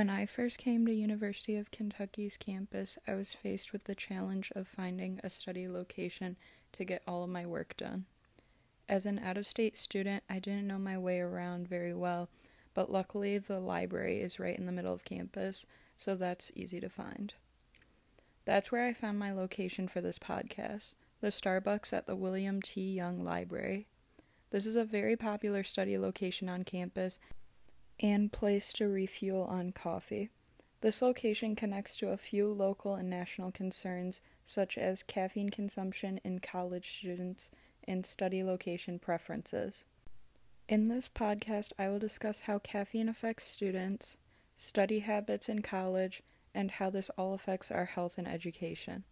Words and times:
When 0.00 0.08
I 0.08 0.24
first 0.24 0.56
came 0.56 0.86
to 0.86 0.94
University 0.94 1.56
of 1.56 1.70
Kentucky's 1.70 2.38
campus, 2.38 2.96
I 3.06 3.16
was 3.16 3.34
faced 3.34 3.70
with 3.70 3.84
the 3.84 3.94
challenge 3.94 4.50
of 4.56 4.66
finding 4.66 5.20
a 5.22 5.28
study 5.28 5.68
location 5.68 6.38
to 6.72 6.86
get 6.86 7.02
all 7.06 7.22
of 7.22 7.28
my 7.28 7.44
work 7.44 7.76
done. 7.76 8.06
As 8.88 9.04
an 9.04 9.18
out 9.18 9.36
of 9.36 9.44
state 9.44 9.76
student, 9.76 10.24
I 10.26 10.38
didn't 10.38 10.66
know 10.66 10.78
my 10.78 10.96
way 10.96 11.20
around 11.20 11.68
very 11.68 11.92
well, 11.92 12.30
but 12.72 12.90
luckily 12.90 13.36
the 13.36 13.60
library 13.60 14.22
is 14.22 14.40
right 14.40 14.58
in 14.58 14.64
the 14.64 14.72
middle 14.72 14.94
of 14.94 15.04
campus, 15.04 15.66
so 15.98 16.14
that's 16.14 16.50
easy 16.54 16.80
to 16.80 16.88
find. 16.88 17.34
That's 18.46 18.72
where 18.72 18.86
I 18.86 18.94
found 18.94 19.18
my 19.18 19.32
location 19.32 19.86
for 19.86 20.00
this 20.00 20.18
podcast 20.18 20.94
the 21.20 21.28
Starbucks 21.28 21.92
at 21.92 22.06
the 22.06 22.16
William 22.16 22.62
T. 22.62 22.80
Young 22.90 23.22
Library. 23.22 23.86
This 24.48 24.64
is 24.64 24.76
a 24.76 24.84
very 24.84 25.14
popular 25.14 25.62
study 25.62 25.98
location 25.98 26.48
on 26.48 26.64
campus 26.64 27.20
and 28.00 28.32
place 28.32 28.72
to 28.72 28.88
refuel 28.88 29.44
on 29.44 29.72
coffee. 29.72 30.30
This 30.80 31.02
location 31.02 31.54
connects 31.54 31.94
to 31.96 32.08
a 32.08 32.16
few 32.16 32.50
local 32.50 32.94
and 32.94 33.10
national 33.10 33.52
concerns, 33.52 34.22
such 34.44 34.78
as 34.78 35.02
caffeine 35.02 35.50
consumption 35.50 36.18
in 36.24 36.40
college 36.40 36.96
students 36.96 37.50
and 37.86 38.06
study 38.06 38.42
location 38.42 38.98
preferences. 38.98 39.84
In 40.68 40.86
this 40.86 41.08
podcast, 41.08 41.72
I 41.78 41.88
will 41.88 41.98
discuss 41.98 42.42
how 42.42 42.58
caffeine 42.58 43.08
affects 43.08 43.44
students, 43.44 44.16
study 44.56 45.00
habits 45.00 45.48
in 45.48 45.60
college, 45.60 46.22
and 46.54 46.70
how 46.70 46.88
this 46.88 47.10
all 47.10 47.34
affects 47.34 47.70
our 47.70 47.84
health 47.84 48.16
and 48.16 48.26
education. 48.26 49.04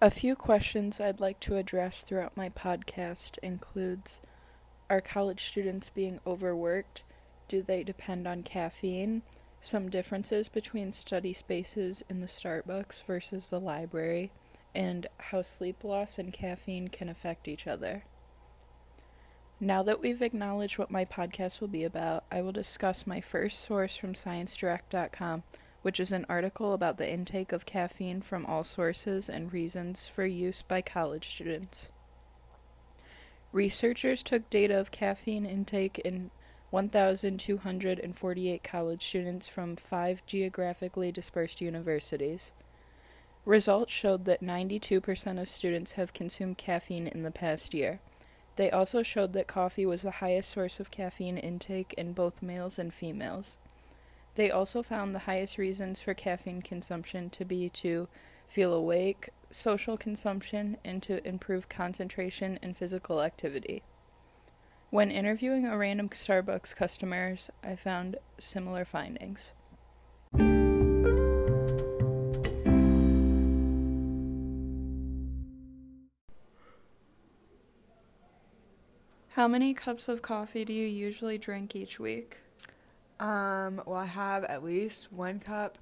A 0.00 0.10
few 0.10 0.34
questions 0.34 1.00
I'd 1.00 1.20
like 1.20 1.38
to 1.40 1.56
address 1.56 2.02
throughout 2.02 2.36
my 2.36 2.48
podcast 2.48 3.38
includes 3.42 4.20
are 4.90 5.00
college 5.00 5.44
students 5.44 5.88
being 5.88 6.20
overworked? 6.26 7.04
Do 7.48 7.62
they 7.62 7.84
depend 7.84 8.26
on 8.26 8.42
caffeine? 8.42 9.22
Some 9.60 9.88
differences 9.88 10.48
between 10.48 10.92
study 10.92 11.32
spaces 11.32 12.04
in 12.08 12.20
the 12.20 12.26
Starbucks 12.26 13.04
versus 13.04 13.48
the 13.48 13.60
library, 13.60 14.32
and 14.74 15.06
how 15.18 15.42
sleep 15.42 15.84
loss 15.84 16.18
and 16.18 16.32
caffeine 16.32 16.88
can 16.88 17.08
affect 17.08 17.48
each 17.48 17.66
other. 17.66 18.04
Now 19.58 19.82
that 19.84 20.00
we've 20.00 20.20
acknowledged 20.20 20.78
what 20.78 20.90
my 20.90 21.04
podcast 21.06 21.60
will 21.60 21.68
be 21.68 21.84
about, 21.84 22.24
I 22.30 22.42
will 22.42 22.52
discuss 22.52 23.06
my 23.06 23.22
first 23.22 23.60
source 23.60 23.96
from 23.96 24.12
ScienceDirect.com, 24.12 25.44
which 25.80 25.98
is 25.98 26.12
an 26.12 26.26
article 26.28 26.74
about 26.74 26.98
the 26.98 27.10
intake 27.10 27.52
of 27.52 27.64
caffeine 27.64 28.20
from 28.20 28.44
all 28.44 28.64
sources 28.64 29.30
and 29.30 29.52
reasons 29.52 30.06
for 30.06 30.26
use 30.26 30.60
by 30.60 30.82
college 30.82 31.28
students. 31.28 31.90
Researchers 33.50 34.22
took 34.22 34.50
data 34.50 34.78
of 34.78 34.90
caffeine 34.90 35.46
intake 35.46 36.00
in 36.00 36.30
1,248 36.70 38.64
college 38.64 39.04
students 39.04 39.48
from 39.48 39.76
five 39.76 40.24
geographically 40.26 41.12
dispersed 41.12 41.60
universities. 41.60 42.52
Results 43.44 43.92
showed 43.92 44.24
that 44.24 44.42
92% 44.42 45.40
of 45.40 45.48
students 45.48 45.92
have 45.92 46.12
consumed 46.12 46.58
caffeine 46.58 47.06
in 47.06 47.22
the 47.22 47.30
past 47.30 47.72
year. 47.72 48.00
They 48.56 48.70
also 48.70 49.02
showed 49.02 49.32
that 49.34 49.46
coffee 49.46 49.86
was 49.86 50.02
the 50.02 50.10
highest 50.10 50.50
source 50.50 50.80
of 50.80 50.90
caffeine 50.90 51.38
intake 51.38 51.94
in 51.96 52.12
both 52.12 52.42
males 52.42 52.78
and 52.78 52.92
females. 52.92 53.58
They 54.34 54.50
also 54.50 54.82
found 54.82 55.14
the 55.14 55.20
highest 55.20 55.58
reasons 55.58 56.00
for 56.00 56.14
caffeine 56.14 56.62
consumption 56.62 57.30
to 57.30 57.44
be 57.44 57.68
to 57.70 58.08
feel 58.46 58.72
awake, 58.72 59.30
social 59.50 59.96
consumption, 59.96 60.76
and 60.84 61.02
to 61.04 61.26
improve 61.26 61.68
concentration 61.68 62.58
and 62.62 62.76
physical 62.76 63.22
activity. 63.22 63.82
When 64.90 65.10
interviewing 65.10 65.66
a 65.66 65.76
random 65.76 66.10
Starbucks 66.10 66.76
customers, 66.76 67.50
I 67.62 67.74
found 67.74 68.16
similar 68.38 68.84
findings. 68.84 69.52
How 79.30 79.48
many 79.48 79.74
cups 79.74 80.08
of 80.08 80.22
coffee 80.22 80.64
do 80.64 80.72
you 80.72 80.86
usually 80.86 81.36
drink 81.36 81.74
each 81.74 81.98
week? 81.98 82.38
Um, 83.18 83.82
well, 83.86 83.98
I 83.98 84.06
have 84.06 84.44
at 84.44 84.62
least 84.62 85.12
one 85.12 85.40
cup 85.40 85.78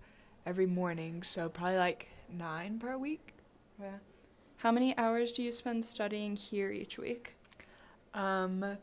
every 0.46 0.66
morning, 0.66 1.22
so 1.22 1.50
probably 1.50 1.76
like 1.76 2.08
nine 2.32 2.78
per 2.78 2.96
week. 2.96 3.34
Yeah. 3.78 3.98
How 4.56 4.72
many 4.72 4.96
hours 4.96 5.30
do 5.30 5.42
you 5.42 5.52
spend 5.52 5.84
studying 5.84 6.36
here 6.36 6.70
each 6.70 6.98
week? 6.98 7.36
Um, 8.14 8.78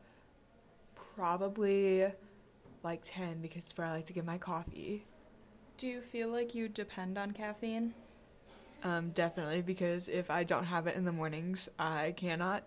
probably 1.15 2.05
like 2.83 3.01
10 3.03 3.41
because 3.41 3.63
it's 3.63 3.77
where 3.77 3.87
I 3.87 3.91
like 3.91 4.05
to 4.07 4.13
get 4.13 4.25
my 4.25 4.37
coffee. 4.37 5.03
Do 5.77 5.87
you 5.87 6.01
feel 6.01 6.29
like 6.29 6.53
you 6.53 6.67
depend 6.67 7.17
on 7.17 7.31
caffeine? 7.31 7.93
Um, 8.83 9.09
definitely 9.11 9.61
because 9.61 10.07
if 10.07 10.31
I 10.31 10.43
don't 10.43 10.65
have 10.65 10.87
it 10.87 10.95
in 10.95 11.05
the 11.05 11.11
mornings, 11.11 11.69
I 11.77 12.13
cannot 12.17 12.63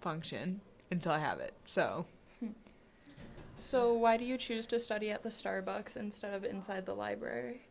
function 0.00 0.60
until 0.90 1.12
I 1.12 1.18
have 1.18 1.40
it. 1.40 1.54
So. 1.64 2.06
so 3.58 3.92
why 3.92 4.16
do 4.16 4.24
you 4.24 4.38
choose 4.38 4.66
to 4.68 4.80
study 4.80 5.10
at 5.10 5.22
the 5.22 5.28
Starbucks 5.28 5.96
instead 5.96 6.34
of 6.34 6.44
inside 6.44 6.86
the 6.86 6.94
library? 6.94 7.62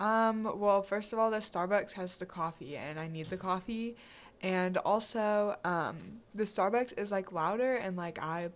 Um, 0.00 0.58
well, 0.58 0.82
first 0.82 1.12
of 1.12 1.18
all, 1.18 1.30
the 1.30 1.38
Starbucks 1.38 1.92
has 1.92 2.18
the 2.18 2.26
coffee 2.26 2.76
and 2.76 2.98
I 2.98 3.08
need 3.08 3.26
the 3.26 3.36
coffee. 3.36 3.96
And 4.40 4.76
also, 4.78 5.56
um, 5.64 5.96
the 6.34 6.44
Starbucks 6.44 6.96
is 6.98 7.10
like 7.10 7.32
louder 7.32 7.74
and 7.74 7.96
like 7.96 8.20
I 8.20 8.50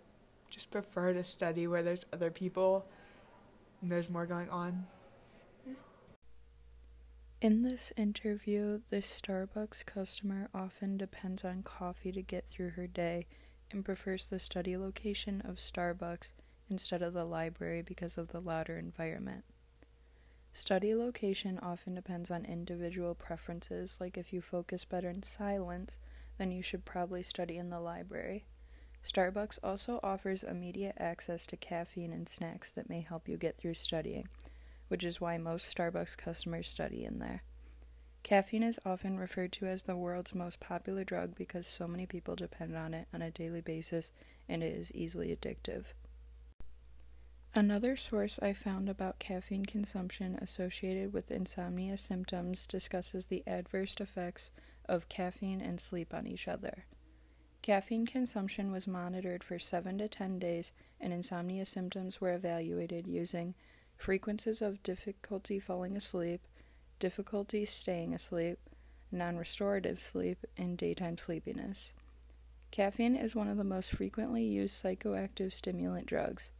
just 0.53 0.69
prefer 0.69 1.13
to 1.13 1.23
study 1.23 1.65
where 1.65 1.81
there's 1.81 2.05
other 2.13 2.29
people 2.29 2.85
and 3.81 3.89
there's 3.89 4.09
more 4.09 4.25
going 4.25 4.49
on. 4.49 4.85
In 7.41 7.63
this 7.63 7.91
interview, 7.97 8.81
this 8.89 9.21
Starbucks 9.21 9.85
customer 9.85 10.49
often 10.53 10.95
depends 10.95 11.43
on 11.43 11.63
coffee 11.63 12.11
to 12.11 12.21
get 12.21 12.47
through 12.47 12.69
her 12.71 12.87
day 12.87 13.25
and 13.71 13.83
prefers 13.83 14.29
the 14.29 14.39
study 14.39 14.77
location 14.77 15.41
of 15.41 15.57
Starbucks 15.57 16.31
instead 16.69 17.01
of 17.01 17.13
the 17.13 17.25
library 17.25 17.81
because 17.81 18.17
of 18.17 18.29
the 18.29 18.39
louder 18.39 18.77
environment. 18.77 19.43
Study 20.53 20.93
location 20.95 21.59
often 21.61 21.95
depends 21.95 22.29
on 22.29 22.45
individual 22.45 23.15
preferences, 23.15 23.97
like 23.99 24.17
if 24.17 24.31
you 24.31 24.39
focus 24.39 24.85
better 24.85 25.09
in 25.09 25.23
silence, 25.23 25.99
then 26.37 26.51
you 26.51 26.61
should 26.61 26.85
probably 26.85 27.23
study 27.23 27.57
in 27.57 27.69
the 27.69 27.79
library. 27.79 28.45
Starbucks 29.05 29.59
also 29.63 29.99
offers 30.01 30.43
immediate 30.43 30.95
access 30.97 31.45
to 31.47 31.57
caffeine 31.57 32.13
and 32.13 32.29
snacks 32.29 32.71
that 32.71 32.89
may 32.89 33.01
help 33.01 33.27
you 33.27 33.37
get 33.37 33.57
through 33.57 33.73
studying, 33.73 34.29
which 34.87 35.03
is 35.03 35.19
why 35.19 35.37
most 35.37 35.75
Starbucks 35.75 36.17
customers 36.17 36.69
study 36.69 37.03
in 37.03 37.19
there. 37.19 37.43
Caffeine 38.23 38.63
is 38.63 38.79
often 38.85 39.17
referred 39.17 39.51
to 39.51 39.65
as 39.65 39.83
the 39.83 39.97
world's 39.97 40.33
most 40.33 40.61
popular 40.61 41.03
drug 41.03 41.35
because 41.35 41.67
so 41.67 41.87
many 41.87 42.05
people 42.05 42.35
depend 42.35 42.75
on 42.77 42.93
it 42.93 43.07
on 43.13 43.21
a 43.21 43.29
daily 43.29 43.59
basis 43.59 44.13
and 44.47 44.63
it 44.63 44.73
is 44.73 44.93
easily 44.93 45.35
addictive. 45.35 45.87
Another 47.53 47.97
source 47.97 48.39
I 48.41 48.53
found 48.53 48.89
about 48.89 49.19
caffeine 49.19 49.65
consumption 49.65 50.39
associated 50.41 51.13
with 51.13 51.29
insomnia 51.29 51.97
symptoms 51.97 52.65
discusses 52.65 53.27
the 53.27 53.43
adverse 53.45 53.95
effects 53.99 54.51
of 54.87 55.09
caffeine 55.09 55.61
and 55.61 55.79
sleep 55.79 56.13
on 56.13 56.25
each 56.25 56.47
other. 56.47 56.85
Caffeine 57.63 58.05
consumption 58.05 58.73
was 58.73 58.87
monitored 58.87 59.41
for 59.41 59.57
7 59.57 59.97
to 59.99 60.09
10 60.09 60.37
days, 60.37 60.73
and 60.99 61.13
insomnia 61.13 61.65
symptoms 61.65 62.19
were 62.19 62.33
evaluated 62.33 63.07
using 63.07 63.55
frequencies 63.95 64.61
of 64.61 64.83
difficulty 64.83 65.61
falling 65.61 65.95
asleep, 65.95 66.41
difficulty 66.99 67.63
staying 67.63 68.13
asleep, 68.13 68.59
non 69.13 69.37
restorative 69.37 70.01
sleep, 70.01 70.39
and 70.57 70.77
daytime 70.77 71.17
sleepiness. 71.17 71.93
Caffeine 72.69 73.15
is 73.15 73.33
one 73.33 73.47
of 73.47 73.55
the 73.55 73.63
most 73.63 73.91
frequently 73.91 74.43
used 74.43 74.83
psychoactive 74.83 75.53
stimulant 75.53 76.05
drugs. 76.05 76.51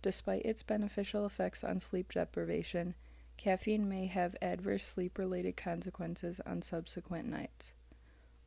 Despite 0.00 0.44
its 0.44 0.62
beneficial 0.62 1.26
effects 1.26 1.64
on 1.64 1.80
sleep 1.80 2.12
deprivation, 2.12 2.94
caffeine 3.36 3.88
may 3.88 4.06
have 4.06 4.36
adverse 4.40 4.84
sleep 4.84 5.18
related 5.18 5.56
consequences 5.56 6.40
on 6.46 6.62
subsequent 6.62 7.26
nights. 7.26 7.72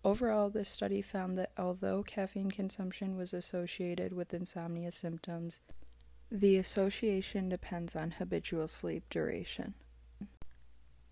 Overall, 0.06 0.52
this 0.52 0.70
study 0.70 1.02
found 1.02 1.36
that 1.40 1.52
although 1.58 2.04
caffeine 2.04 2.52
consumption 2.52 3.18
was 3.18 3.34
associated 3.34 4.14
with 4.14 4.36
insomnia 4.36 4.92
symptoms, 4.92 5.62
the 6.32 6.58
association 6.58 7.50
depends 7.50 7.96
on 7.96 8.12
habitual 8.12 8.68
sleep 8.68 9.06
duration. 9.10 9.74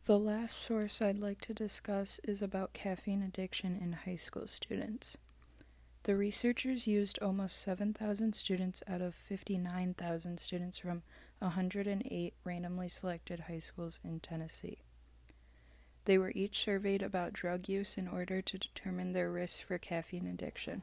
The 0.06 0.20
last 0.20 0.58
source 0.60 1.02
I'd 1.02 1.18
like 1.18 1.42
to 1.42 1.56
discuss 1.56 2.20
is 2.24 2.44
about 2.44 2.74
caffeine 2.74 3.24
addiction 3.24 3.76
in 3.76 3.94
high 3.94 4.18
school 4.18 4.46
students. 4.46 5.18
The 6.04 6.16
researchers 6.16 6.86
used 6.86 7.18
almost 7.20 7.60
7,000 7.64 8.36
students 8.36 8.84
out 8.88 9.02
of 9.02 9.16
59,000 9.16 10.40
students 10.40 10.78
from 10.78 11.02
108 11.40 12.34
randomly 12.44 12.90
selected 12.90 13.40
high 13.42 13.60
schools 13.60 14.00
in 14.04 14.20
Tennessee. 14.20 14.84
They 16.06 16.18
were 16.18 16.32
each 16.36 16.64
surveyed 16.64 17.02
about 17.02 17.34
drug 17.34 17.70
use 17.70 17.98
in 17.98 18.08
order 18.08 18.42
to 18.42 18.58
determine 18.58 19.14
their 19.14 19.32
risk 19.32 19.66
for 19.66 19.78
caffeine 19.78 20.28
addiction. 20.28 20.82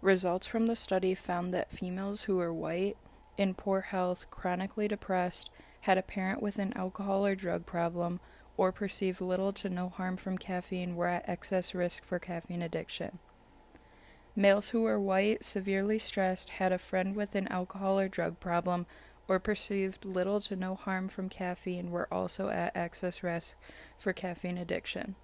Results 0.00 0.46
from 0.46 0.66
the 0.66 0.76
study 0.76 1.14
found 1.14 1.52
that 1.52 1.72
females 1.72 2.22
who 2.22 2.36
were 2.36 2.52
white, 2.52 2.96
in 3.36 3.54
poor 3.54 3.80
health, 3.80 4.30
chronically 4.30 4.86
depressed, 4.86 5.50
had 5.82 5.98
a 5.98 6.02
parent 6.02 6.40
with 6.42 6.58
an 6.58 6.72
alcohol 6.76 7.26
or 7.26 7.34
drug 7.34 7.66
problem, 7.66 8.20
or 8.56 8.72
perceived 8.72 9.20
little 9.20 9.52
to 9.52 9.68
no 9.68 9.88
harm 9.88 10.16
from 10.16 10.38
caffeine 10.38 10.96
were 10.96 11.06
at 11.06 11.28
excess 11.28 11.74
risk 11.74 12.04
for 12.04 12.18
caffeine 12.18 12.62
addiction. 12.62 13.18
Males 14.36 14.68
who 14.68 14.82
were 14.82 15.00
white, 15.00 15.42
severely 15.42 15.98
stressed, 15.98 16.50
had 16.50 16.72
a 16.72 16.78
friend 16.78 17.16
with 17.16 17.34
an 17.34 17.48
alcohol 17.48 17.98
or 17.98 18.08
drug 18.08 18.38
problem, 18.38 18.86
or 19.28 19.38
perceived 19.38 20.04
little 20.04 20.40
to 20.40 20.56
no 20.56 20.74
harm 20.74 21.08
from 21.08 21.28
caffeine 21.28 21.90
were 21.90 22.12
also 22.12 22.48
at 22.48 22.76
excess 22.76 23.22
risk 23.22 23.56
for 23.98 24.12
caffeine 24.12 24.58
addiction. 24.58 25.14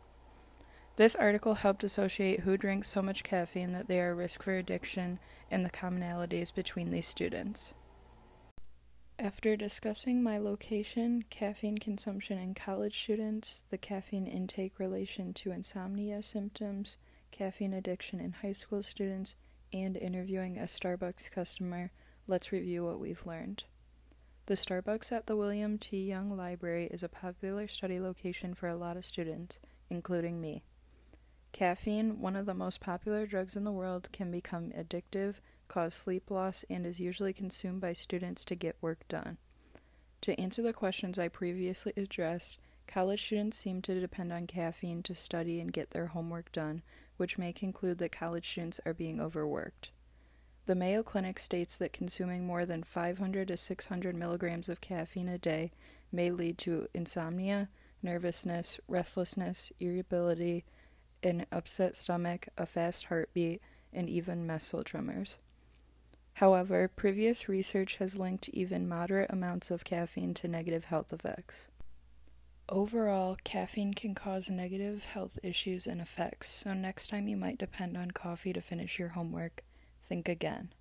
This 0.97 1.17
article 1.17 1.55
helped 1.55 1.83
associate 1.83 2.41
who 2.41 2.57
drinks 2.57 2.93
so 2.93 3.03
much 3.03 3.25
caffeine 3.25 3.73
that 3.73 3.89
they 3.89 3.99
are 4.01 4.11
at 4.11 4.17
risk 4.17 4.43
for 4.45 4.57
addiction 4.57 5.19
and 5.51 5.65
the 5.65 5.71
commonalities 5.71 6.55
between 6.55 6.91
these 6.93 7.07
students. 7.07 7.75
After 9.19 9.57
discussing 9.57 10.23
my 10.23 10.39
location, 10.39 11.25
caffeine 11.31 11.79
consumption 11.79 12.39
in 12.39 12.55
college 12.55 13.01
students, 13.01 13.65
the 13.71 13.79
caffeine 13.79 14.27
intake 14.27 14.79
relation 14.79 15.33
to 15.35 15.53
insomnia 15.53 16.23
symptoms, 16.23 16.97
caffeine 17.31 17.73
addiction 17.73 18.21
in 18.21 18.33
high 18.33 18.53
school 18.53 18.83
students, 18.83 19.35
and 19.73 19.97
interviewing 19.97 20.59
a 20.59 20.63
Starbucks 20.63 21.31
customer, 21.31 21.91
let's 22.27 22.53
review 22.53 22.85
what 22.85 23.01
we've 23.01 23.25
learned. 23.27 23.65
The 24.47 24.57
Starbucks 24.57 25.11
at 25.11 25.27
the 25.27 25.37
William 25.37 25.79
T. 25.79 26.05
Young 26.05 26.37
Library 26.37 26.85
is 26.91 27.03
a 27.03 27.09
popular 27.09 27.67
study 27.67 27.99
location 27.99 28.53
for 28.53 28.69
a 28.69 28.77
lot 28.77 28.99
of 28.99 29.05
students, 29.07 29.59
including 29.89 30.39
me. 30.39 30.63
Caffeine, 31.53 32.21
one 32.21 32.37
of 32.37 32.45
the 32.45 32.53
most 32.53 32.79
popular 32.79 33.25
drugs 33.25 33.57
in 33.57 33.65
the 33.65 33.73
world, 33.73 34.11
can 34.13 34.31
become 34.31 34.71
addictive, 34.73 35.37
cause 35.67 35.95
sleep 35.95 36.31
loss, 36.31 36.63
and 36.69 36.85
is 36.85 37.01
usually 37.01 37.33
consumed 37.33 37.81
by 37.81 37.95
students 37.95 38.45
to 38.45 38.55
get 38.55 38.77
work 38.83 39.09
done. 39.09 39.39
To 40.21 40.39
answer 40.39 40.61
the 40.61 40.75
questions 40.75 41.19
I 41.19 41.29
previously 41.29 41.95
addressed, 41.97 42.59
college 42.87 43.25
students 43.25 43.57
seem 43.57 43.81
to 43.81 43.99
depend 43.99 44.31
on 44.31 44.47
caffeine 44.47 45.03
to 45.05 45.15
study 45.15 45.59
and 45.59 45.73
get 45.73 45.93
their 45.93 46.09
homework 46.09 46.53
done, 46.53 46.83
which 47.17 47.39
may 47.39 47.55
conclude 47.55 47.97
that 47.97 48.13
college 48.13 48.47
students 48.47 48.79
are 48.85 48.93
being 48.93 49.23
overworked. 49.23 49.91
The 50.67 50.75
Mayo 50.75 51.03
Clinic 51.03 51.39
states 51.39 51.77
that 51.77 51.93
consuming 51.93 52.47
more 52.47 52.65
than 52.65 52.83
500 52.83 53.49
to 53.49 53.57
600 53.57 54.15
milligrams 54.15 54.71
of 54.71 54.81
caffeine 54.81 55.29
a 55.29 55.37
day 55.37 55.73
may 56.11 56.31
lead 56.31 56.57
to 56.59 56.89
insomnia, 56.95 57.69
nervousness, 58.03 58.81
restlessness, 58.89 59.73
irritability, 59.79 60.65
an 61.23 61.45
upset 61.53 61.97
stomach, 61.97 62.49
a 62.57 62.65
fast 62.65 63.07
heartbeat, 63.07 63.61
and 63.93 64.09
even 64.09 64.47
muscle 64.47 64.83
tremors. 64.83 65.39
However, 66.35 66.89
previous 66.89 67.47
research 67.49 67.97
has 67.97 68.17
linked 68.17 68.49
even 68.49 68.89
moderate 68.89 69.31
amounts 69.31 69.71
of 69.71 69.85
caffeine 69.85 70.33
to 70.35 70.49
negative 70.49 70.87
health 70.87 71.13
effects. 71.13 71.69
Overall, 72.71 73.37
caffeine 73.45 73.93
can 73.93 74.15
cause 74.15 74.49
negative 74.49 75.05
health 75.05 75.39
issues 75.43 75.87
and 75.87 76.01
effects, 76.01 76.49
so 76.49 76.73
next 76.73 77.09
time 77.09 77.29
you 77.29 77.37
might 77.37 77.59
depend 77.59 77.99
on 77.99 78.11
coffee 78.13 78.55
to 78.55 78.63
finish 78.63 78.99
your 78.99 79.11
homework, 79.11 79.63
think 80.09 80.29
again. 80.29 80.73